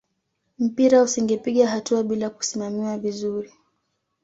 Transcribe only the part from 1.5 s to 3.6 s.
hatua bila kusimamiwa vizuri